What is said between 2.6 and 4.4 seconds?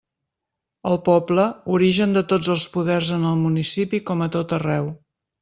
poders en el municipi com a